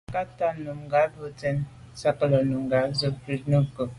[0.07, 1.57] Mə̀kát jɔ́ tɔ̀ɔ́ lá’ nùngà bú tɛ̀ɛ́n
[1.91, 3.89] ndzjə́ə̀k nə̀ lɛ̀ɛ́n nùngá zə́ bú nùú cúp.